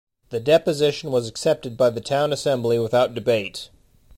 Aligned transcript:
The 0.31 0.39
deposition 0.39 1.11
was 1.11 1.29
accepted 1.29 1.77
by 1.77 1.91
the 1.91 2.01
town 2.01 2.33
assembly 2.33 2.79
without 2.79 3.13
debate. 3.13 3.69